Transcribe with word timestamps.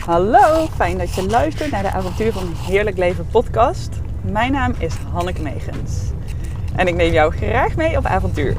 Hallo, 0.00 0.66
fijn 0.66 0.98
dat 0.98 1.14
je 1.14 1.26
luistert 1.26 1.70
naar 1.70 1.82
de 1.82 1.90
Avontuur 1.90 2.32
van 2.32 2.52
Heerlijk 2.66 2.96
Leven 2.96 3.26
podcast. 3.26 4.00
Mijn 4.22 4.52
naam 4.52 4.74
is 4.78 4.94
Hanneke 4.94 5.42
Megens 5.42 6.10
en 6.76 6.86
ik 6.86 6.94
neem 6.94 7.12
jou 7.12 7.32
graag 7.32 7.76
mee 7.76 7.96
op 7.96 8.04
avontuur. 8.04 8.56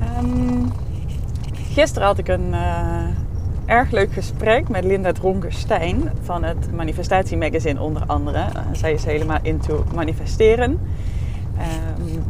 Ehm, 0.00 0.66
gisteren 1.72 2.08
had 2.08 2.18
ik 2.18 2.28
een 2.28 2.52
uh, 2.52 3.06
erg 3.66 3.90
leuk 3.90 4.12
gesprek 4.12 4.68
met 4.68 4.84
Linda 4.84 5.12
Dronkerstein 5.12 6.10
van 6.22 6.42
het 6.42 6.72
Manifestatie 6.72 7.36
Magazine 7.36 7.80
onder 7.80 8.02
andere. 8.06 8.38
Uh, 8.38 8.60
zij 8.72 8.92
is 8.92 9.04
helemaal 9.04 9.38
into 9.42 9.84
manifesteren. 9.94 10.70
Um, 12.00 12.24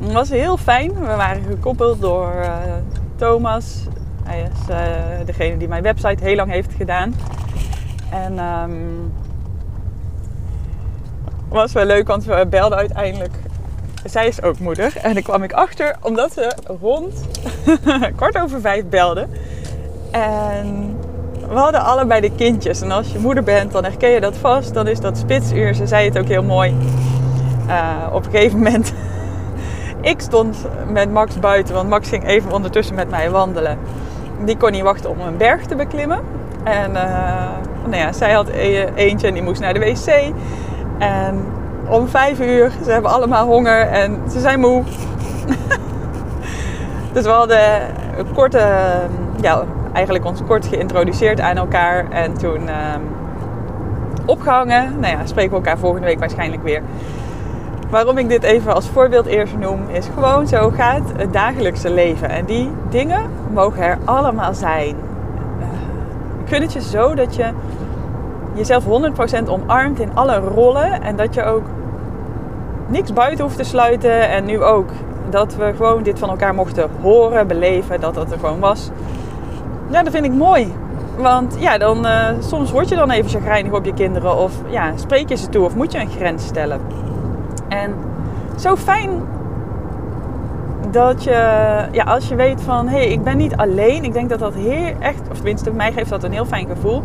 het 0.00 0.12
was 0.12 0.28
heel 0.28 0.56
fijn. 0.56 0.94
We 0.94 1.14
waren 1.16 1.42
gekoppeld 1.42 2.00
door 2.00 2.34
uh, 2.34 2.74
Thomas. 3.16 3.84
Hij 4.24 4.40
is 4.40 4.70
uh, 4.70 4.76
degene 5.26 5.56
die 5.56 5.68
mijn 5.68 5.82
website 5.82 6.24
heel 6.24 6.36
lang 6.36 6.50
heeft 6.50 6.72
gedaan. 6.76 7.14
En 8.10 8.38
um, 8.38 9.12
was 11.48 11.72
wel 11.72 11.84
leuk, 11.84 12.06
want 12.06 12.24
we 12.24 12.46
belden 12.50 12.78
uiteindelijk. 12.78 13.34
Zij 14.04 14.26
is 14.26 14.42
ook 14.42 14.58
moeder. 14.58 14.96
En 15.02 15.14
daar 15.14 15.22
kwam 15.22 15.42
ik 15.42 15.52
achter 15.52 15.96
omdat 16.02 16.32
ze 16.32 16.56
rond 16.80 17.14
kwart 18.16 18.38
over 18.38 18.60
vijf 18.60 18.84
belde. 18.84 19.26
En 20.10 20.96
we 21.48 21.54
hadden 21.54 21.80
allebei 21.80 22.20
de 22.20 22.34
kindjes. 22.34 22.80
En 22.80 22.90
als 22.90 23.12
je 23.12 23.18
moeder 23.18 23.42
bent, 23.42 23.72
dan 23.72 23.84
herken 23.84 24.10
je 24.10 24.20
dat 24.20 24.36
vast. 24.36 24.74
Dan 24.74 24.86
is 24.86 25.00
dat 25.00 25.18
spitsuur. 25.18 25.74
Ze 25.74 25.86
zei 25.86 26.08
het 26.08 26.18
ook 26.18 26.28
heel 26.28 26.42
mooi. 26.42 26.76
Uh, 27.68 28.06
op 28.12 28.24
een 28.24 28.30
gegeven 28.30 28.58
moment 28.58 28.92
ik 30.06 30.20
stond 30.20 30.56
met 30.92 31.12
Max 31.12 31.38
buiten, 31.38 31.74
want 31.74 31.88
Max 31.88 32.08
ging 32.08 32.26
even 32.26 32.52
ondertussen 32.52 32.94
met 32.94 33.10
mij 33.10 33.30
wandelen. 33.30 33.78
Die 34.44 34.56
kon 34.56 34.72
niet 34.72 34.82
wachten 34.82 35.10
om 35.10 35.20
een 35.20 35.36
berg 35.36 35.66
te 35.66 35.74
beklimmen. 35.74 36.20
En 36.64 36.90
uh, 36.90 37.48
nou 37.84 37.96
ja, 37.96 38.12
zij 38.12 38.32
had 38.32 38.48
e 38.48 38.88
eentje 38.94 39.26
en 39.26 39.34
die 39.34 39.42
moest 39.42 39.60
naar 39.60 39.74
de 39.74 39.80
wc. 39.80 40.32
En 40.98 41.44
om 41.88 42.08
vijf 42.08 42.40
uur, 42.40 42.70
ze 42.84 42.90
hebben 42.90 43.10
allemaal 43.10 43.46
honger 43.46 43.80
en 43.80 44.20
ze 44.30 44.40
zijn 44.40 44.60
moe. 44.60 44.82
dus 47.14 47.24
we 47.24 47.30
hadden 47.30 47.80
een 48.18 48.32
korte, 48.34 48.68
ja, 49.40 49.64
eigenlijk 49.92 50.24
ons 50.24 50.40
kort 50.46 50.66
geïntroduceerd 50.66 51.40
aan 51.40 51.56
elkaar. 51.56 52.10
En 52.10 52.34
toen 52.34 52.62
uh, 52.62 52.74
opgehangen. 54.26 55.00
Nou 55.00 55.16
ja, 55.16 55.26
spreken 55.26 55.50
we 55.50 55.56
elkaar 55.56 55.78
volgende 55.78 56.06
week 56.06 56.18
waarschijnlijk 56.18 56.62
weer. 56.62 56.82
Waarom 57.90 58.18
ik 58.18 58.28
dit 58.28 58.42
even 58.42 58.74
als 58.74 58.88
voorbeeld 58.88 59.26
eerst 59.26 59.56
noem, 59.56 59.88
is 59.88 60.06
gewoon 60.14 60.46
zo 60.46 60.70
gaat 60.70 61.12
het 61.16 61.32
dagelijkse 61.32 61.90
leven. 61.90 62.28
En 62.28 62.44
die 62.44 62.70
dingen 62.90 63.30
mogen 63.52 63.82
er 63.82 63.98
allemaal 64.04 64.54
zijn. 64.54 64.96
Vind 66.44 66.62
het 66.62 66.72
je 66.72 66.80
zo 66.80 67.14
dat 67.14 67.34
je 67.34 67.50
jezelf 68.54 68.84
100% 68.84 68.88
omarmt 69.48 70.00
in 70.00 70.10
alle 70.14 70.36
rollen. 70.38 71.02
En 71.02 71.16
dat 71.16 71.34
je 71.34 71.44
ook 71.44 71.64
niks 72.86 73.12
buiten 73.12 73.44
hoeft 73.44 73.56
te 73.56 73.64
sluiten. 73.64 74.28
En 74.28 74.44
nu 74.44 74.62
ook 74.62 74.88
dat 75.30 75.54
we 75.54 75.72
gewoon 75.76 76.02
dit 76.02 76.18
van 76.18 76.28
elkaar 76.28 76.54
mochten 76.54 76.90
horen, 77.00 77.46
beleven, 77.46 78.00
dat 78.00 78.14
dat 78.14 78.32
er 78.32 78.38
gewoon 78.38 78.60
was. 78.60 78.90
Ja, 79.90 80.02
dat 80.02 80.12
vind 80.12 80.24
ik 80.24 80.32
mooi. 80.32 80.72
Want 81.16 81.56
ja, 81.58 81.78
dan, 81.78 82.06
uh, 82.06 82.28
soms 82.40 82.70
word 82.70 82.88
je 82.88 82.94
dan 82.94 83.10
even 83.10 83.30
chagrijnig 83.30 83.72
op 83.72 83.84
je 83.84 83.94
kinderen. 83.94 84.36
Of 84.36 84.52
ja, 84.68 84.92
spreek 84.96 85.28
je 85.28 85.36
ze 85.36 85.48
toe 85.48 85.64
of 85.64 85.74
moet 85.74 85.92
je 85.92 85.98
een 85.98 86.10
grens 86.10 86.46
stellen. 86.46 86.80
En 87.76 87.94
zo 88.56 88.76
fijn 88.76 89.10
dat 90.90 91.24
je, 91.24 91.30
ja, 91.92 92.04
als 92.04 92.28
je 92.28 92.34
weet 92.34 92.62
van, 92.62 92.88
hé, 92.88 92.96
hey, 92.96 93.08
ik 93.08 93.22
ben 93.22 93.36
niet 93.36 93.56
alleen. 93.56 94.04
Ik 94.04 94.12
denk 94.12 94.28
dat 94.28 94.38
dat 94.38 94.54
heel 94.54 94.92
echt, 94.98 95.20
of 95.30 95.36
tenminste, 95.36 95.70
mij 95.70 95.92
geeft 95.92 96.10
dat 96.10 96.24
een 96.24 96.32
heel 96.32 96.46
fijn 96.46 96.66
gevoel. 96.66 96.96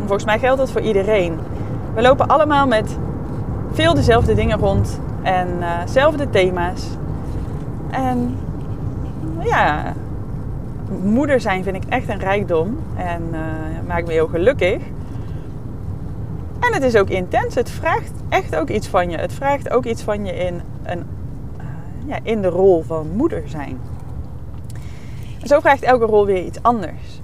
En 0.00 0.06
volgens 0.06 0.24
mij 0.24 0.38
geldt 0.38 0.58
dat 0.58 0.70
voor 0.70 0.80
iedereen. 0.80 1.38
We 1.94 2.02
lopen 2.02 2.26
allemaal 2.26 2.66
met 2.66 2.98
veel 3.72 3.94
dezelfde 3.94 4.34
dingen 4.34 4.58
rond 4.58 5.00
en 5.22 5.48
uh, 5.94 6.16
thema's. 6.30 6.88
En 7.90 8.36
ja, 9.38 9.92
moeder 11.02 11.40
zijn 11.40 11.62
vind 11.62 11.76
ik 11.76 11.84
echt 11.88 12.08
een 12.08 12.18
rijkdom 12.18 12.78
en 12.96 13.22
uh, 13.32 13.38
maakt 13.88 14.06
me 14.06 14.12
heel 14.12 14.28
gelukkig. 14.28 14.82
En 16.60 16.72
het 16.72 16.82
is 16.82 16.96
ook 16.96 17.08
intens. 17.08 17.54
Het 17.54 17.70
vraagt 17.70 18.12
echt 18.28 18.56
ook 18.56 18.68
iets 18.68 18.86
van 18.86 19.10
je. 19.10 19.16
Het 19.16 19.32
vraagt 19.32 19.70
ook 19.70 19.84
iets 19.84 20.02
van 20.02 20.24
je 20.24 20.32
in, 20.32 20.60
een, 20.82 21.06
uh, 21.56 21.64
ja, 22.06 22.18
in 22.22 22.42
de 22.42 22.48
rol 22.48 22.82
van 22.82 23.10
moeder 23.16 23.42
zijn. 23.46 23.80
En 25.40 25.46
zo 25.46 25.60
vraagt 25.60 25.82
elke 25.82 26.04
rol 26.04 26.26
weer 26.26 26.44
iets 26.44 26.62
anders. 26.62 27.20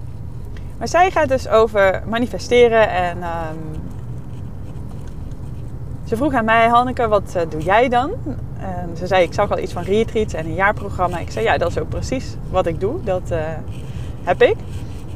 Maar 0.78 0.88
zij 0.88 1.10
gaat 1.10 1.28
dus 1.28 1.48
over 1.48 2.02
manifesteren 2.06 2.90
en 2.90 3.16
um, 3.16 3.80
ze 6.04 6.16
vroeg 6.16 6.34
aan 6.34 6.44
mij, 6.44 6.68
Hanneke, 6.68 7.08
wat 7.08 7.32
uh, 7.36 7.42
doe 7.48 7.60
jij 7.60 7.88
dan? 7.88 8.12
En 8.58 8.96
ze 8.96 9.06
zei, 9.06 9.22
ik 9.22 9.32
zag 9.32 9.50
al 9.50 9.58
iets 9.58 9.72
van 9.72 9.82
retreats 9.82 10.34
en 10.34 10.46
een 10.46 10.54
jaarprogramma. 10.54 11.18
Ik 11.18 11.30
zei, 11.30 11.44
ja, 11.44 11.58
dat 11.58 11.70
is 11.70 11.78
ook 11.78 11.88
precies 11.88 12.36
wat 12.50 12.66
ik 12.66 12.80
doe. 12.80 13.04
Dat 13.04 13.22
uh, 13.32 13.38
heb 14.22 14.42
ik. 14.42 14.56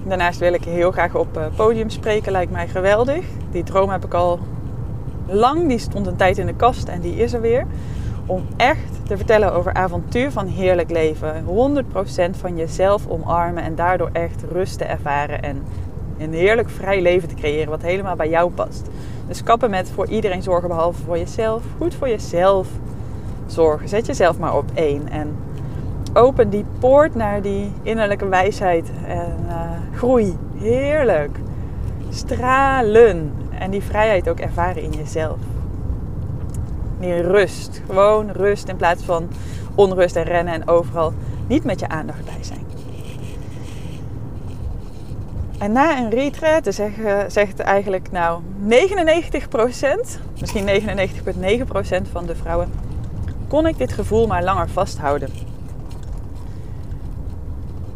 Daarnaast 0.05 0.39
wil 0.39 0.53
ik 0.53 0.65
heel 0.65 0.91
graag 0.91 1.15
op 1.15 1.37
uh, 1.37 1.45
podium 1.57 1.91
spreken, 1.91 2.33
lijkt 2.33 2.53
mij 2.53 2.69
geweldig. 2.69 3.25
Die 3.51 3.63
droom 3.63 3.91
heb 3.91 4.05
ik 4.05 4.15
al 4.15 4.39
lang, 5.27 5.69
die 5.69 5.79
stond 5.79 6.07
een 6.07 6.17
tijd 6.17 6.39
in 6.39 6.47
de 6.47 6.55
kast 6.55 6.89
en 6.89 7.01
die 7.01 7.17
is 7.17 7.33
er 7.33 7.41
weer. 7.41 7.67
Om 8.27 8.47
echt 8.57 9.07
te 9.07 9.17
vertellen 9.17 9.53
over 9.53 9.75
avontuur 9.75 10.31
van 10.31 10.47
heerlijk 10.47 10.91
leven. 10.91 11.45
100% 12.35 12.37
van 12.39 12.57
jezelf 12.57 13.07
omarmen 13.07 13.63
en 13.63 13.75
daardoor 13.75 14.11
echt 14.13 14.45
rust 14.53 14.79
te 14.79 14.85
ervaren 14.85 15.43
en 15.43 15.63
een 16.19 16.33
heerlijk 16.33 16.71
vrij 16.71 17.03
leven 17.03 17.29
te 17.29 17.35
creëren 17.35 17.71
wat 17.71 17.83
helemaal 17.83 18.17
bij 18.17 18.29
jou 18.29 18.51
past. 18.51 18.89
Dus 19.29 19.43
kappen 19.43 19.71
met 19.71 19.91
voor 19.91 20.09
iedereen 20.09 20.43
zorgen 20.43 20.69
behalve 20.69 21.03
voor 21.03 21.19
jezelf. 21.19 21.63
Goed 21.79 21.95
voor 21.95 22.09
jezelf 22.09 22.69
zorgen. 23.47 23.89
Zet 23.89 24.07
jezelf 24.07 24.39
maar 24.39 24.57
op 24.57 24.65
één 24.75 25.09
en 25.09 25.37
open 26.13 26.51
die 26.51 26.65
poort 26.79 27.15
naar 27.15 27.43
die 27.43 27.73
innerlijke 27.83 28.29
wijsheid 28.29 28.91
en 29.07 29.37
uh, 29.47 29.61
groei. 29.95 30.37
Heerlijk. 30.59 31.39
Stralen. 32.11 33.33
En 33.59 33.71
die 33.71 33.83
vrijheid 33.83 34.29
ook 34.29 34.41
ervaren 34.41 34.83
in 34.83 34.91
jezelf. 34.91 35.39
Meer 36.99 37.23
rust. 37.23 37.83
Gewoon 37.87 38.31
rust 38.31 38.69
in 38.69 38.77
plaats 38.77 39.03
van 39.03 39.29
onrust 39.75 40.17
en 40.17 40.25
rennen 40.25 40.55
en 40.55 40.69
overal 40.69 41.13
niet 41.47 41.65
met 41.65 41.81
je 41.81 41.89
aandacht 41.89 42.25
bij 42.25 42.39
zijn. 42.41 42.67
En 45.59 45.73
na 45.73 45.99
een 45.99 46.11
retreat 46.11 46.75
zegt 47.29 47.59
eigenlijk 47.59 48.11
nou 48.11 48.41
99%, 48.69 48.73
misschien 50.41 50.67
99,9% 50.67 52.11
van 52.13 52.27
de 52.27 52.37
vrouwen, 52.37 52.73
kon 53.49 53.67
ik 53.67 53.79
dit 53.79 53.93
gevoel 53.93 54.27
maar 54.27 54.43
langer 54.43 54.69
vasthouden. 54.69 55.50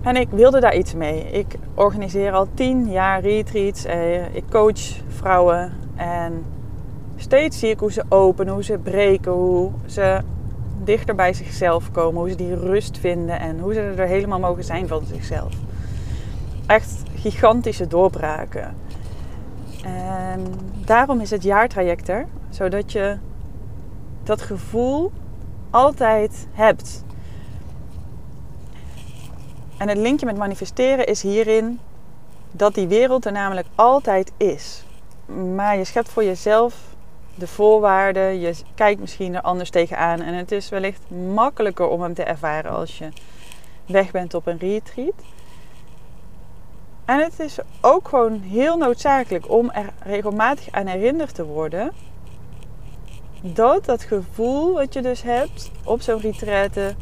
En 0.04 0.16
ik 0.16 0.28
wilde 0.30 0.60
daar 0.60 0.76
iets 0.76 0.94
mee. 0.94 1.30
Ik 1.30 1.58
organiseer 1.74 2.32
al 2.32 2.48
tien 2.54 2.90
jaar 2.90 3.20
retreats. 3.20 3.84
Eh, 3.84 4.34
ik 4.34 4.44
coach 4.50 4.80
vrouwen. 5.08 5.72
En 5.96 6.44
steeds 7.16 7.58
zie 7.58 7.70
ik 7.70 7.78
hoe 7.78 7.92
ze 7.92 8.04
openen, 8.08 8.52
hoe 8.52 8.64
ze 8.64 8.78
breken, 8.78 9.32
hoe 9.32 9.70
ze 9.86 10.20
dichter 10.82 11.14
bij 11.14 11.32
zichzelf 11.32 11.90
komen. 11.90 12.20
Hoe 12.20 12.30
ze 12.30 12.36
die 12.36 12.54
rust 12.54 12.98
vinden 12.98 13.40
en 13.40 13.58
hoe 13.58 13.74
ze 13.74 13.80
er 13.80 14.06
helemaal 14.06 14.38
mogen 14.38 14.64
zijn 14.64 14.88
van 14.88 15.04
zichzelf. 15.04 15.54
Echt 16.66 17.02
gigantische 17.14 17.86
doorbraken. 17.86 18.74
En 19.84 20.44
daarom 20.84 21.20
is 21.20 21.30
het 21.30 21.42
jaartraject 21.42 22.08
er. 22.08 22.26
Zodat 22.48 22.92
je 22.92 23.16
dat 24.22 24.42
gevoel 24.42 25.12
altijd 25.70 26.46
hebt. 26.52 27.04
En 29.76 29.88
het 29.88 29.98
linkje 29.98 30.26
met 30.26 30.36
manifesteren 30.36 31.06
is 31.06 31.22
hierin 31.22 31.80
dat 32.50 32.74
die 32.74 32.88
wereld 32.88 33.24
er 33.24 33.32
namelijk 33.32 33.66
altijd 33.74 34.32
is. 34.36 34.84
Maar 35.54 35.76
je 35.76 35.84
schept 35.84 36.08
voor 36.08 36.24
jezelf 36.24 36.74
de 37.34 37.46
voorwaarden. 37.46 38.40
Je 38.40 38.54
kijkt 38.74 39.00
misschien 39.00 39.34
er 39.34 39.40
anders 39.40 39.70
tegenaan. 39.70 40.20
En 40.20 40.34
het 40.34 40.52
is 40.52 40.68
wellicht 40.68 41.10
makkelijker 41.34 41.88
om 41.88 42.02
hem 42.02 42.14
te 42.14 42.22
ervaren 42.22 42.70
als 42.70 42.98
je 42.98 43.08
weg 43.86 44.10
bent 44.10 44.34
op 44.34 44.46
een 44.46 44.58
retreat. 44.58 45.14
En 47.04 47.18
het 47.18 47.40
is 47.40 47.58
ook 47.80 48.08
gewoon 48.08 48.40
heel 48.40 48.76
noodzakelijk 48.76 49.50
om 49.50 49.70
er 49.70 49.92
regelmatig 49.98 50.70
aan 50.70 50.86
herinnerd 50.86 51.34
te 51.34 51.44
worden. 51.44 51.92
Dat 53.40 53.84
dat 53.84 54.02
gevoel 54.02 54.72
wat 54.72 54.92
je 54.92 55.02
dus 55.02 55.22
hebt 55.22 55.70
op 55.84 56.00
zo'n 56.00 56.20
retraite 56.20 56.94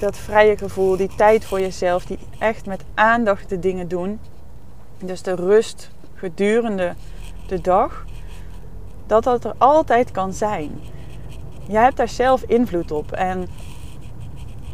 dat 0.00 0.16
vrije 0.16 0.56
gevoel, 0.56 0.96
die 0.96 1.10
tijd 1.16 1.44
voor 1.44 1.60
jezelf, 1.60 2.04
die 2.04 2.18
echt 2.38 2.66
met 2.66 2.84
aandacht 2.94 3.48
de 3.48 3.58
dingen 3.58 3.88
doen. 3.88 4.20
Dus 4.98 5.22
de 5.22 5.34
rust 5.34 5.90
gedurende 6.14 6.94
de 7.46 7.60
dag, 7.60 8.04
dat 9.06 9.24
dat 9.24 9.44
er 9.44 9.54
altijd 9.58 10.10
kan 10.10 10.32
zijn. 10.32 10.80
Jij 11.68 11.82
hebt 11.82 11.96
daar 11.96 12.08
zelf 12.08 12.42
invloed 12.42 12.90
op. 12.90 13.12
En 13.12 13.48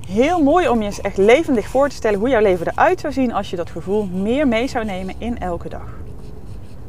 heel 0.08 0.43
mooi 0.43 0.69
om 0.69 0.78
je 0.78 0.84
eens 0.84 1.00
echt 1.00 1.17
levendig 1.17 1.67
voor 1.67 1.88
te 1.88 1.94
stellen 1.94 2.19
hoe 2.19 2.28
jouw 2.28 2.43
leven 2.43 2.67
eruit 2.67 3.00
zou 3.00 3.12
zien 3.12 3.32
als 3.32 3.50
je 3.50 3.56
dat 3.56 3.70
gevoel 3.70 4.05
meer 4.05 4.49
mee 4.49 4.69
zou 4.69 4.84
nemen 4.84 5.14
in 5.19 5.38
elke 5.38 5.69
dag. 5.69 5.94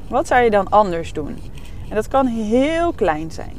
Wat 0.07 0.27
zou 0.27 0.43
je 0.43 0.49
dan 0.49 0.69
anders 0.69 1.13
doen? 1.13 1.37
En 1.89 1.95
dat 1.95 2.07
kan 2.07 2.25
heel 2.25 2.93
klein 2.93 3.31
zijn. 3.31 3.56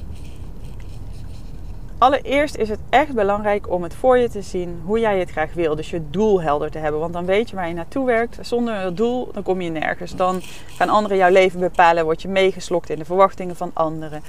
Allereerst 1.98 2.56
is 2.56 2.68
het 2.68 2.78
echt 2.90 3.12
belangrijk 3.12 3.70
om 3.70 3.82
het 3.82 3.94
voor 3.94 4.18
je 4.18 4.28
te 4.28 4.42
zien 4.42 4.82
hoe 4.84 5.00
jij 5.00 5.18
het 5.18 5.30
graag 5.30 5.52
wil. 5.54 5.76
Dus 5.76 5.90
je 5.90 6.10
doel 6.10 6.42
helder 6.42 6.70
te 6.70 6.78
hebben. 6.78 7.00
Want 7.00 7.12
dan 7.12 7.24
weet 7.24 7.50
je 7.50 7.56
waar 7.56 7.68
je 7.68 7.74
naartoe 7.74 8.06
werkt. 8.06 8.38
Zonder 8.40 8.74
een 8.74 8.94
doel 8.94 9.28
dan 9.32 9.42
kom 9.42 9.60
je 9.60 9.70
nergens. 9.70 10.16
Dan 10.16 10.40
gaan 10.66 10.88
anderen 10.88 11.16
jouw 11.16 11.30
leven 11.30 11.60
bepalen. 11.60 12.04
Word 12.04 12.22
je 12.22 12.28
meegeslokt 12.28 12.90
in 12.90 12.98
de 12.98 13.04
verwachtingen 13.04 13.56
van 13.56 13.70
anderen. 13.74 14.22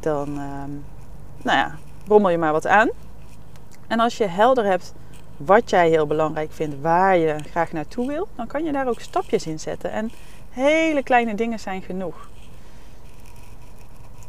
Dan 0.00 0.28
ehm, 0.28 0.70
nou 1.42 1.58
ja, 1.58 1.74
rommel 2.06 2.30
je 2.30 2.38
maar 2.38 2.52
wat 2.52 2.66
aan. 2.66 2.88
En 3.88 4.00
als 4.00 4.16
je 4.16 4.26
helder 4.26 4.64
hebt 4.64 4.94
wat 5.36 5.70
jij 5.70 5.88
heel 5.88 6.06
belangrijk 6.06 6.52
vindt, 6.52 6.80
waar 6.80 7.16
je 7.16 7.36
graag 7.50 7.72
naartoe 7.72 8.06
wil, 8.06 8.28
dan 8.36 8.46
kan 8.46 8.64
je 8.64 8.72
daar 8.72 8.88
ook 8.88 9.00
stapjes 9.00 9.46
in 9.46 9.60
zetten. 9.60 9.90
En 9.90 10.10
hele 10.50 11.02
kleine 11.02 11.34
dingen 11.34 11.60
zijn 11.60 11.82
genoeg. 11.82 12.30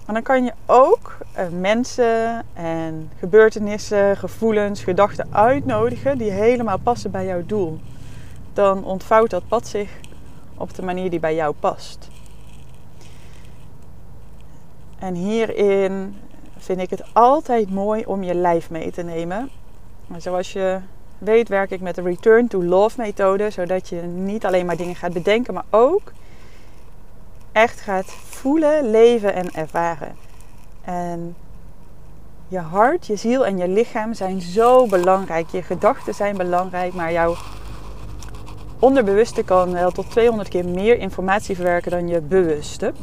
En 0.05 0.13
dan 0.13 0.23
kan 0.23 0.43
je 0.43 0.53
ook 0.65 1.17
eh, 1.31 1.45
mensen 1.59 2.45
en 2.53 3.09
gebeurtenissen, 3.19 4.17
gevoelens, 4.17 4.83
gedachten 4.83 5.27
uitnodigen 5.31 6.17
die 6.17 6.31
helemaal 6.31 6.77
passen 6.77 7.11
bij 7.11 7.25
jouw 7.25 7.45
doel. 7.45 7.79
Dan 8.53 8.83
ontvouwt 8.83 9.29
dat 9.29 9.47
pad 9.47 9.67
zich 9.67 9.89
op 10.57 10.75
de 10.75 10.81
manier 10.81 11.09
die 11.09 11.19
bij 11.19 11.35
jou 11.35 11.55
past. 11.59 12.09
En 14.99 15.13
hierin 15.13 16.15
vind 16.57 16.81
ik 16.81 16.89
het 16.89 17.03
altijd 17.13 17.69
mooi 17.69 18.05
om 18.05 18.23
je 18.23 18.35
lijf 18.35 18.69
mee 18.69 18.91
te 18.91 19.01
nemen. 19.01 19.49
Zoals 20.17 20.53
je 20.53 20.79
weet 21.17 21.49
werk 21.49 21.71
ik 21.71 21.81
met 21.81 21.95
de 21.95 22.01
Return 22.01 22.47
to 22.47 22.63
Love 22.63 23.01
methode, 23.01 23.49
zodat 23.49 23.89
je 23.89 24.01
niet 24.01 24.45
alleen 24.45 24.65
maar 24.65 24.77
dingen 24.77 24.95
gaat 24.95 25.13
bedenken, 25.13 25.53
maar 25.53 25.65
ook 25.69 26.11
echt 27.53 27.81
gaat 27.81 28.05
voelen, 28.05 28.91
leven 28.91 29.33
en 29.33 29.53
ervaren. 29.53 30.15
En 30.81 31.35
je 32.47 32.59
hart, 32.59 33.07
je 33.07 33.15
ziel 33.15 33.45
en 33.45 33.57
je 33.57 33.67
lichaam 33.67 34.13
zijn 34.13 34.41
zo 34.41 34.87
belangrijk. 34.87 35.49
Je 35.49 35.61
gedachten 35.61 36.13
zijn 36.13 36.37
belangrijk, 36.37 36.93
maar 36.93 37.11
jouw 37.11 37.35
onderbewuste 38.79 39.43
kan 39.43 39.71
wel 39.71 39.91
tot 39.91 40.11
200 40.11 40.49
keer 40.49 40.65
meer 40.65 40.97
informatie 40.97 41.55
verwerken 41.55 41.91
dan 41.91 42.07
je 42.07 42.21
bewuste. 42.21 42.93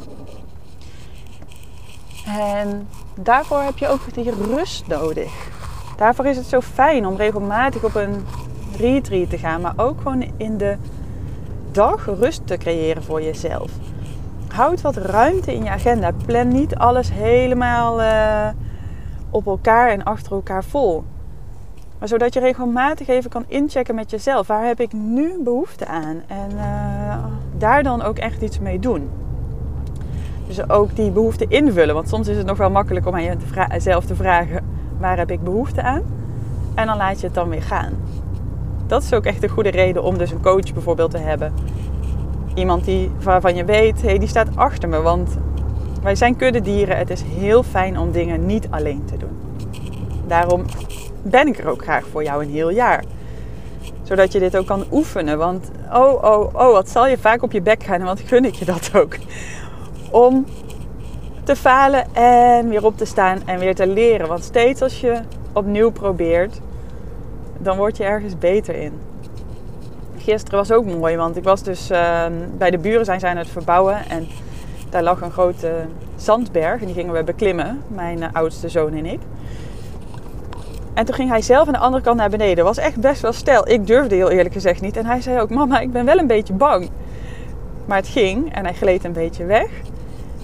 En 2.25 2.87
daarvoor 3.15 3.61
heb 3.61 3.77
je 3.77 3.87
ook 3.87 4.13
die 4.13 4.31
rust 4.31 4.87
nodig. 4.87 5.49
Daarvoor 5.97 6.25
is 6.25 6.37
het 6.37 6.45
zo 6.45 6.61
fijn 6.61 7.05
om 7.05 7.15
regelmatig 7.15 7.83
op 7.83 7.95
een 7.95 8.25
retreat 8.77 9.29
te 9.29 9.37
gaan, 9.37 9.61
maar 9.61 9.73
ook 9.75 10.01
gewoon 10.01 10.31
in 10.37 10.57
de 10.57 10.77
dag 11.71 12.05
rust 12.05 12.47
te 12.47 12.57
creëren 12.57 13.03
voor 13.03 13.21
jezelf. 13.21 13.71
Houd 14.51 14.81
wat 14.81 14.95
ruimte 14.95 15.53
in 15.53 15.63
je 15.63 15.69
agenda. 15.69 16.11
Plan 16.25 16.47
niet 16.47 16.75
alles 16.75 17.11
helemaal 17.11 18.01
uh, 18.01 18.47
op 19.29 19.45
elkaar 19.45 19.89
en 19.89 20.03
achter 20.03 20.31
elkaar 20.31 20.63
vol. 20.63 21.03
Maar 21.99 22.07
zodat 22.07 22.33
je 22.33 22.39
regelmatig 22.39 23.07
even 23.07 23.29
kan 23.29 23.45
inchecken 23.47 23.95
met 23.95 24.11
jezelf. 24.11 24.47
Waar 24.47 24.65
heb 24.65 24.79
ik 24.79 24.93
nu 24.93 25.43
behoefte 25.43 25.85
aan? 25.85 26.21
En 26.27 26.51
uh, 26.55 27.15
daar 27.57 27.83
dan 27.83 28.01
ook 28.01 28.17
echt 28.17 28.41
iets 28.41 28.59
mee 28.59 28.79
doen. 28.79 29.09
Dus 30.47 30.69
ook 30.69 30.95
die 30.95 31.11
behoefte 31.11 31.45
invullen. 31.47 31.95
Want 31.95 32.09
soms 32.09 32.27
is 32.27 32.37
het 32.37 32.45
nog 32.45 32.57
wel 32.57 32.69
makkelijk 32.69 33.07
om 33.07 33.15
aan 33.15 33.39
jezelf 33.69 34.05
te 34.05 34.15
vragen: 34.15 34.65
waar 34.99 35.17
heb 35.17 35.31
ik 35.31 35.43
behoefte 35.43 35.81
aan? 35.81 36.01
En 36.75 36.85
dan 36.87 36.97
laat 36.97 37.19
je 37.19 37.25
het 37.25 37.35
dan 37.35 37.49
weer 37.49 37.63
gaan. 37.63 37.93
Dat 38.87 39.03
is 39.03 39.13
ook 39.13 39.25
echt 39.25 39.43
een 39.43 39.49
goede 39.49 39.69
reden 39.69 40.03
om 40.03 40.17
dus 40.17 40.31
een 40.31 40.41
coach 40.41 40.73
bijvoorbeeld 40.73 41.11
te 41.11 41.17
hebben. 41.17 41.53
Iemand 42.53 42.85
die, 42.85 43.11
waarvan 43.23 43.55
je 43.55 43.65
weet, 43.65 44.01
hey, 44.01 44.17
die 44.17 44.27
staat 44.27 44.55
achter 44.55 44.89
me. 44.89 45.01
Want 45.01 45.37
wij 46.01 46.15
zijn 46.15 46.35
kuddedieren. 46.35 46.97
Het 46.97 47.09
is 47.09 47.21
heel 47.21 47.63
fijn 47.63 47.99
om 47.99 48.11
dingen 48.11 48.45
niet 48.45 48.67
alleen 48.69 49.05
te 49.05 49.17
doen. 49.17 49.37
Daarom 50.27 50.65
ben 51.21 51.47
ik 51.47 51.57
er 51.57 51.67
ook 51.67 51.83
graag 51.83 52.05
voor 52.11 52.23
jou 52.23 52.43
een 52.43 52.51
heel 52.51 52.69
jaar. 52.69 53.03
Zodat 54.03 54.31
je 54.31 54.39
dit 54.39 54.57
ook 54.57 54.65
kan 54.65 54.85
oefenen. 54.91 55.37
Want 55.37 55.71
oh, 55.93 56.23
oh, 56.23 56.53
oh, 56.53 56.71
wat 56.71 56.89
zal 56.89 57.07
je 57.07 57.17
vaak 57.17 57.43
op 57.43 57.51
je 57.51 57.61
bek 57.61 57.83
gaan. 57.83 57.99
En 57.99 58.05
wat 58.05 58.19
gun 58.19 58.45
ik 58.45 58.53
je 58.53 58.65
dat 58.65 58.91
ook 58.95 59.17
om 60.11 60.45
te 61.43 61.55
falen 61.55 62.15
en 62.15 62.69
weer 62.69 62.85
op 62.85 62.97
te 62.97 63.05
staan 63.05 63.41
en 63.45 63.59
weer 63.59 63.75
te 63.75 63.87
leren. 63.87 64.27
Want 64.27 64.43
steeds 64.43 64.81
als 64.81 65.01
je 65.01 65.19
opnieuw 65.53 65.91
probeert, 65.91 66.59
dan 67.57 67.77
word 67.77 67.97
je 67.97 68.03
ergens 68.03 68.37
beter 68.37 68.75
in. 68.75 68.93
Gisteren 70.23 70.59
was 70.59 70.71
ook 70.71 70.85
mooi, 70.85 71.15
want 71.15 71.37
ik 71.37 71.43
was 71.43 71.63
dus 71.63 71.89
ehm, 71.89 72.33
bij 72.57 72.71
de 72.71 72.77
buren 72.77 73.05
zijn 73.05 73.19
zij 73.19 73.29
aan 73.29 73.37
het 73.37 73.49
verbouwen 73.49 74.09
en 74.09 74.27
daar 74.89 75.03
lag 75.03 75.21
een 75.21 75.31
grote 75.31 75.71
zandberg 76.15 76.79
en 76.79 76.85
die 76.85 76.95
gingen 76.95 77.13
we 77.13 77.23
beklimmen, 77.23 77.81
mijn 77.87 78.23
eh, 78.23 78.29
oudste 78.33 78.69
zoon 78.69 78.93
en 78.93 79.05
ik. 79.05 79.19
En 80.93 81.05
toen 81.05 81.15
ging 81.15 81.29
hij 81.29 81.41
zelf 81.41 81.67
aan 81.67 81.73
de 81.73 81.79
andere 81.79 82.03
kant 82.03 82.17
naar 82.17 82.29
beneden. 82.29 82.63
Was 82.63 82.77
echt 82.77 82.99
best 82.99 83.21
wel 83.21 83.33
stijl. 83.33 83.69
Ik 83.69 83.87
durfde 83.87 84.15
heel 84.15 84.29
eerlijk 84.29 84.53
gezegd 84.53 84.81
niet. 84.81 84.97
En 84.97 85.05
hij 85.05 85.21
zei 85.21 85.39
ook: 85.39 85.49
Mama, 85.49 85.79
ik 85.79 85.91
ben 85.91 86.05
wel 86.05 86.17
een 86.17 86.27
beetje 86.27 86.53
bang. 86.53 86.89
Maar 87.85 87.97
het 87.97 88.07
ging 88.07 88.53
en 88.53 88.65
hij 88.65 88.73
gleed 88.73 89.03
een 89.03 89.13
beetje 89.13 89.45
weg. 89.45 89.69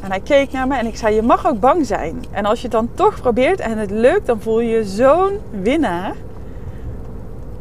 En 0.02 0.10
hij 0.10 0.20
keek 0.20 0.52
naar 0.52 0.68
me 0.68 0.78
en 0.78 0.86
ik 0.86 0.98
zei: 0.98 1.16
Je 1.16 1.22
mag 1.22 1.48
ook 1.48 1.60
bang 1.60 1.86
zijn. 1.86 2.24
En 2.32 2.46
als 2.46 2.58
je 2.58 2.64
het 2.64 2.72
dan 2.72 2.90
toch 2.94 3.22
probeert 3.22 3.60
en 3.60 3.78
het 3.78 3.92
lukt, 3.92 4.26
dan 4.26 4.42
voel 4.42 4.60
je 4.60 4.70
je 4.70 4.84
zo'n 4.84 5.40
winnaar. 5.62 6.14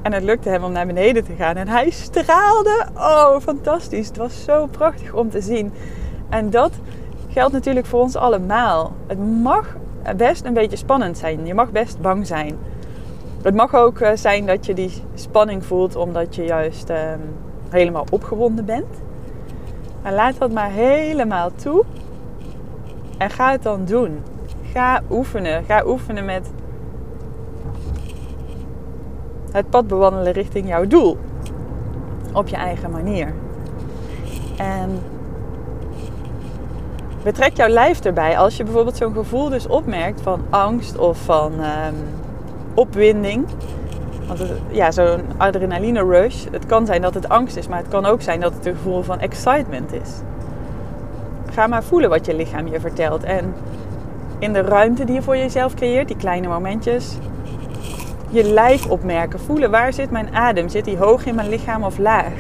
En 0.07 0.13
het 0.13 0.23
lukte 0.23 0.49
hem 0.49 0.65
om 0.65 0.73
naar 0.73 0.87
beneden 0.87 1.25
te 1.25 1.33
gaan. 1.33 1.57
En 1.57 1.69
hij 1.69 1.91
straalde. 1.91 2.87
Oh, 2.95 3.41
fantastisch. 3.41 4.07
Het 4.07 4.17
was 4.17 4.45
zo 4.45 4.67
prachtig 4.67 5.13
om 5.13 5.31
te 5.31 5.41
zien. 5.41 5.73
En 6.29 6.51
dat 6.51 6.73
geldt 7.29 7.53
natuurlijk 7.53 7.87
voor 7.87 8.01
ons 8.01 8.17
allemaal. 8.17 8.93
Het 9.07 9.19
mag 9.43 9.77
best 10.17 10.45
een 10.45 10.55
beetje 10.55 10.77
spannend 10.77 11.19
zijn. 11.19 11.47
Je 11.47 11.55
mag 11.55 11.71
best 11.71 12.01
bang 12.01 12.27
zijn. 12.27 12.59
Het 13.43 13.55
mag 13.55 13.75
ook 13.75 14.01
eh, 14.01 14.11
zijn 14.15 14.47
dat 14.47 14.67
je 14.67 14.75
die 14.75 14.93
spanning 15.15 15.65
voelt 15.65 15.97
omdat 15.97 16.35
je 16.35 16.45
juist 16.45 16.91
ehm, 16.91 17.21
helemaal 17.69 18.07
opgewonden 18.11 18.65
bent. 18.65 19.03
Maar 20.03 20.13
laat 20.13 20.39
dat 20.39 20.53
maar 20.53 20.71
helemaal 20.71 21.51
toe. 21.55 21.85
En 23.19 23.31
ga 23.31 23.51
het 23.51 23.63
dan 23.63 23.85
doen. 23.85 24.23
Ga 24.73 25.03
oefenen. 25.11 25.65
Ga 25.65 25.83
oefenen 25.87 26.25
met 26.25 26.51
het 29.57 29.71
pad 29.71 29.87
bewandelen 29.87 30.33
richting 30.33 30.69
jouw 30.69 30.87
doel. 30.87 31.17
Op 32.33 32.49
je 32.49 32.57
eigen 32.57 32.91
manier. 32.91 33.35
En 34.57 34.99
betrek 37.23 37.57
jouw 37.57 37.69
lijf 37.69 38.01
erbij. 38.01 38.39
Als 38.39 38.57
je 38.57 38.65
bijvoorbeeld 38.65 38.97
zo'n 38.97 39.13
gevoel 39.13 39.49
dus 39.49 39.67
opmerkt 39.67 40.21
van 40.21 40.41
angst 40.51 40.99
of 40.99 41.19
van 41.19 41.53
um, 41.53 41.95
opwinding. 42.75 43.47
Want 44.27 44.41
ja, 44.71 44.91
zo'n 44.91 45.23
adrenaline 45.37 46.05
rush. 46.05 46.45
Het 46.51 46.67
kan 46.67 46.87
zijn 46.87 47.03
dat 47.03 47.15
het 47.15 47.29
angst 47.29 47.57
is, 47.57 47.69
maar 47.69 47.79
het 47.79 47.89
kan 47.89 48.07
ook 48.07 48.23
zijn 48.23 48.41
dat 48.41 48.55
het 48.55 48.67
een 48.67 48.75
gevoel 48.75 49.03
van 49.03 49.21
excitement 49.21 49.93
is. 49.93 50.11
Ga 51.51 51.67
maar 51.67 51.83
voelen 51.83 52.11
wat 52.11 52.27
je 52.27 52.35
lichaam 52.35 52.67
je 52.67 52.81
vertelt. 52.81 53.23
En 53.23 53.55
in 54.39 54.53
de 54.53 54.61
ruimte 54.61 55.05
die 55.05 55.15
je 55.15 55.23
voor 55.23 55.37
jezelf 55.37 55.75
creëert, 55.75 56.09
die 56.09 56.17
kleine 56.17 56.49
momentjes, 56.49 57.19
je 58.29 58.45
lijf 58.45 58.87
opmerken. 58.87 59.41
Voelen 59.41 59.71
waar 59.71 59.93
zit 59.93 60.11
mijn 60.11 60.35
adem? 60.35 60.69
Zit 60.69 60.85
die 60.85 60.97
hoog 60.97 61.27
in 61.27 61.35
mijn 61.35 61.49
lichaam 61.49 61.85
of 61.85 61.99
laag? 61.99 62.33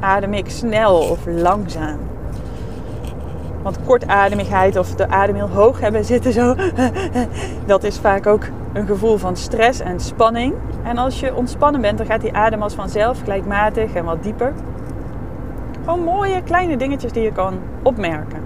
Adem 0.00 0.34
ik 0.34 0.50
snel 0.50 0.98
of 0.98 1.26
langzaam? 1.26 1.98
Want 3.62 3.78
kortademigheid 3.86 4.76
of 4.76 4.94
de 4.94 5.08
adem 5.08 5.34
heel 5.34 5.48
hoog 5.48 5.80
hebben 5.80 6.04
zitten 6.04 6.32
zo, 6.32 6.54
dat 7.66 7.84
is 7.84 7.98
vaak 7.98 8.26
ook 8.26 8.44
een 8.72 8.86
gevoel 8.86 9.16
van 9.16 9.36
stress 9.36 9.80
en 9.80 10.00
spanning. 10.00 10.54
En 10.82 10.98
als 10.98 11.20
je 11.20 11.34
ontspannen 11.34 11.80
bent, 11.80 11.98
dan 11.98 12.06
gaat 12.06 12.20
die 12.20 12.32
adem 12.32 12.62
als 12.62 12.74
vanzelf 12.74 13.20
gelijkmatig 13.22 13.94
en 13.94 14.04
wat 14.04 14.22
dieper. 14.22 14.52
Gewoon 15.84 16.00
mooie 16.00 16.42
kleine 16.42 16.76
dingetjes 16.76 17.12
die 17.12 17.22
je 17.22 17.32
kan 17.32 17.58
opmerken. 17.82 18.42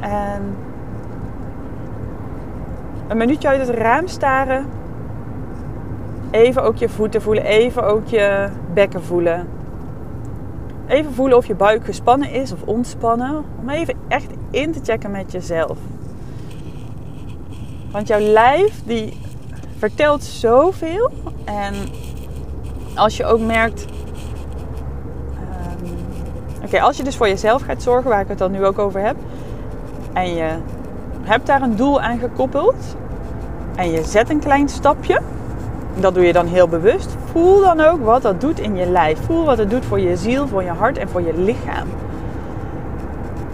En 0.00 0.56
een 3.08 3.16
minuutje 3.16 3.48
uit 3.48 3.66
het 3.66 3.76
raam 3.76 4.06
staren. 4.06 4.66
Even 6.34 6.62
ook 6.62 6.76
je 6.76 6.88
voeten 6.88 7.22
voelen, 7.22 7.44
even 7.44 7.86
ook 7.86 8.06
je 8.06 8.48
bekken 8.72 9.02
voelen. 9.02 9.48
Even 10.86 11.12
voelen 11.12 11.36
of 11.36 11.46
je 11.46 11.54
buik 11.54 11.84
gespannen 11.84 12.30
is 12.30 12.52
of 12.52 12.62
ontspannen. 12.62 13.44
Om 13.60 13.68
even 13.68 13.94
echt 14.08 14.26
in 14.50 14.72
te 14.72 14.80
checken 14.82 15.10
met 15.10 15.32
jezelf. 15.32 15.78
Want 17.90 18.06
jouw 18.06 18.20
lijf 18.20 18.82
die 18.84 19.20
vertelt 19.78 20.22
zoveel. 20.22 21.10
En 21.44 21.74
als 22.94 23.16
je 23.16 23.24
ook 23.24 23.40
merkt. 23.40 23.84
Um, 25.84 25.90
Oké, 26.64 26.80
als 26.80 26.96
je 26.96 27.02
dus 27.02 27.16
voor 27.16 27.28
jezelf 27.28 27.62
gaat 27.62 27.82
zorgen, 27.82 28.10
waar 28.10 28.20
ik 28.20 28.28
het 28.28 28.38
dan 28.38 28.50
nu 28.50 28.66
ook 28.66 28.78
over 28.78 29.00
heb. 29.00 29.16
En 30.12 30.34
je 30.34 30.50
hebt 31.22 31.46
daar 31.46 31.62
een 31.62 31.76
doel 31.76 32.00
aan 32.00 32.18
gekoppeld. 32.18 32.96
En 33.76 33.90
je 33.90 34.04
zet 34.04 34.30
een 34.30 34.40
klein 34.40 34.68
stapje. 34.68 35.20
Dat 36.00 36.14
doe 36.14 36.26
je 36.26 36.32
dan 36.32 36.46
heel 36.46 36.68
bewust. 36.68 37.16
Voel 37.32 37.60
dan 37.60 37.80
ook 37.80 38.04
wat 38.04 38.22
dat 38.22 38.40
doet 38.40 38.60
in 38.60 38.76
je 38.76 38.86
lijf. 38.86 39.18
Voel 39.26 39.44
wat 39.44 39.58
het 39.58 39.70
doet 39.70 39.84
voor 39.84 40.00
je 40.00 40.16
ziel, 40.16 40.48
voor 40.48 40.62
je 40.62 40.70
hart 40.70 40.98
en 40.98 41.08
voor 41.08 41.22
je 41.22 41.38
lichaam. 41.38 41.88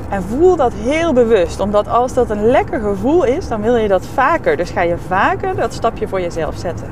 En 0.08 0.22
voel 0.22 0.56
dat 0.56 0.72
heel 0.72 1.12
bewust, 1.12 1.60
omdat 1.60 1.88
als 1.88 2.14
dat 2.14 2.30
een 2.30 2.46
lekker 2.46 2.80
gevoel 2.80 3.24
is, 3.24 3.48
dan 3.48 3.62
wil 3.62 3.76
je 3.76 3.88
dat 3.88 4.06
vaker. 4.06 4.56
Dus 4.56 4.70
ga 4.70 4.82
je 4.82 4.96
vaker 5.06 5.56
dat 5.56 5.72
stapje 5.72 6.08
voor 6.08 6.20
jezelf 6.20 6.56
zetten. 6.56 6.86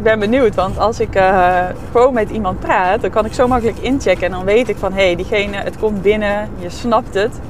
Ik 0.00 0.06
ben 0.06 0.18
benieuwd, 0.18 0.54
want 0.54 0.78
als 0.78 1.00
ik 1.00 1.16
uh, 1.16 1.64
gewoon 1.90 2.14
met 2.14 2.30
iemand 2.30 2.60
praat, 2.60 3.00
dan 3.00 3.10
kan 3.10 3.24
ik 3.24 3.32
zo 3.32 3.48
makkelijk 3.48 3.78
inchecken 3.78 4.26
en 4.26 4.32
dan 4.32 4.44
weet 4.44 4.68
ik 4.68 4.76
van 4.76 4.92
hé, 4.92 5.04
hey, 5.04 5.16
diegene, 5.16 5.56
het 5.56 5.78
komt 5.78 6.02
binnen, 6.02 6.48
je 6.58 6.70
snapt 6.70 7.14
het. 7.14 7.40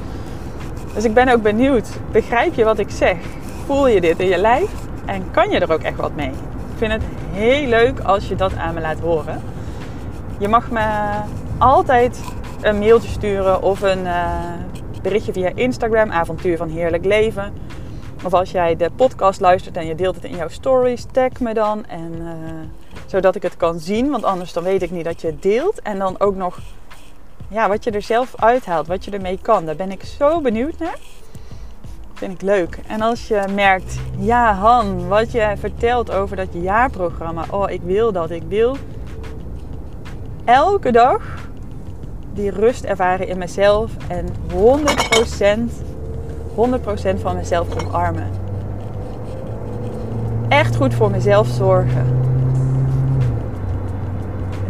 Dus 0.94 1.04
ik 1.04 1.14
ben 1.14 1.28
ook 1.28 1.42
benieuwd, 1.42 1.88
begrijp 2.12 2.54
je 2.54 2.64
wat 2.64 2.78
ik 2.78 2.90
zeg? 2.90 3.16
Voel 3.66 3.86
je 3.86 4.00
dit 4.00 4.18
in 4.18 4.28
je 4.28 4.38
lijf 4.38 4.70
en 5.06 5.30
kan 5.30 5.50
je 5.50 5.58
er 5.58 5.72
ook 5.72 5.82
echt 5.82 5.96
wat 5.96 6.14
mee? 6.14 6.30
Ik 6.30 6.76
vind 6.76 6.92
het 6.92 7.02
heel 7.32 7.66
leuk 7.66 8.00
als 8.00 8.28
je 8.28 8.34
dat 8.34 8.56
aan 8.56 8.74
me 8.74 8.80
laat 8.80 9.00
horen. 9.00 9.42
Je 10.38 10.48
mag 10.48 10.70
me 10.70 11.10
altijd 11.58 12.20
een 12.60 12.78
mailtje 12.78 13.08
sturen 13.08 13.62
of 13.62 13.82
een 13.82 14.04
uh, 14.04 14.32
berichtje 15.02 15.32
via 15.32 15.50
Instagram, 15.54 16.10
Avontuur 16.10 16.56
van 16.56 16.68
Heerlijk 16.68 17.04
Leven. 17.04 17.52
Of 18.24 18.34
als 18.34 18.50
jij 18.50 18.76
de 18.76 18.90
podcast 18.96 19.40
luistert 19.40 19.76
en 19.76 19.86
je 19.86 19.94
deelt 19.94 20.14
het 20.14 20.24
in 20.24 20.36
jouw 20.36 20.48
stories, 20.48 21.06
tag 21.12 21.40
me 21.40 21.54
dan. 21.54 21.86
En, 21.86 22.12
uh, 22.20 22.30
zodat 23.06 23.34
ik 23.34 23.42
het 23.42 23.56
kan 23.56 23.78
zien, 23.78 24.10
want 24.10 24.24
anders 24.24 24.52
dan 24.52 24.62
weet 24.62 24.82
ik 24.82 24.90
niet 24.90 25.04
dat 25.04 25.20
je 25.20 25.26
het 25.26 25.42
deelt. 25.42 25.82
En 25.82 25.98
dan 25.98 26.20
ook 26.20 26.36
nog 26.36 26.58
ja, 27.50 27.68
wat 27.68 27.84
je 27.84 27.90
er 27.90 28.02
zelf 28.02 28.34
uithaalt, 28.36 28.86
wat 28.86 29.04
je 29.04 29.10
ermee 29.10 29.38
kan. 29.42 29.64
Daar 29.64 29.76
ben 29.76 29.90
ik 29.90 30.02
zo 30.02 30.40
benieuwd 30.40 30.78
naar. 30.78 30.98
Vind 32.14 32.32
ik 32.32 32.42
leuk. 32.42 32.78
En 32.86 33.00
als 33.00 33.28
je 33.28 33.44
merkt, 33.54 33.98
ja 34.18 34.54
Han, 34.54 35.08
wat 35.08 35.32
je 35.32 35.52
vertelt 35.58 36.10
over 36.12 36.36
dat 36.36 36.48
jaarprogramma. 36.52 37.44
Oh, 37.50 37.70
ik 37.70 37.80
wil 37.82 38.12
dat, 38.12 38.30
ik 38.30 38.42
wil 38.48 38.76
elke 40.44 40.92
dag 40.92 41.48
die 42.34 42.50
rust 42.50 42.84
ervaren 42.84 43.28
in 43.28 43.38
mezelf 43.38 43.92
en 44.08 44.26
100%, 44.28 44.32
100% 47.16 47.20
van 47.20 47.36
mezelf 47.36 47.84
omarmen. 47.84 48.30
Echt 50.48 50.76
goed 50.76 50.94
voor 50.94 51.10
mezelf 51.10 51.48
zorgen. 51.48 52.18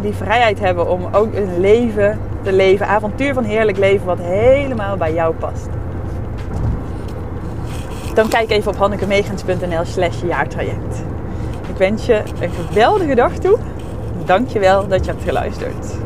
Die 0.00 0.12
vrijheid 0.12 0.58
hebben 0.58 0.90
om 0.90 1.08
ook 1.12 1.34
een 1.34 1.60
leven 1.60 2.18
te 2.42 2.52
leven, 2.52 2.86
avontuur 2.86 3.34
van 3.34 3.44
heerlijk 3.44 3.78
leven, 3.78 4.06
wat 4.06 4.18
helemaal 4.18 4.96
bij 4.96 5.14
jou 5.14 5.34
past. 5.34 5.68
Dan 8.14 8.28
kijk 8.28 8.50
even 8.50 8.70
op 8.70 8.76
hannekemegens.nl 8.76 9.84
slash 9.84 10.22
jaartraject. 10.22 11.02
Ik 11.68 11.76
wens 11.76 12.06
je 12.06 12.22
een 12.40 12.50
geweldige 12.50 13.14
dag 13.14 13.32
toe. 13.32 13.58
Dankjewel 14.24 14.88
dat 14.88 15.04
je 15.04 15.10
hebt 15.10 15.24
geluisterd. 15.24 15.96